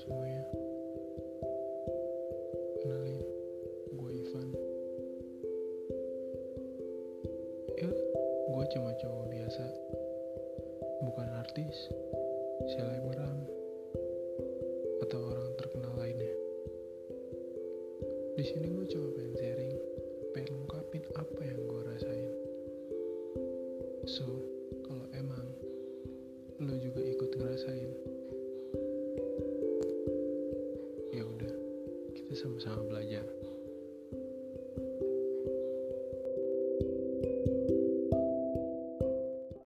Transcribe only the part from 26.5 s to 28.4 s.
lo juga ikut ngerasain